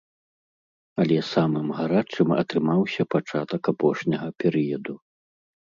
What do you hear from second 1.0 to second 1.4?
Але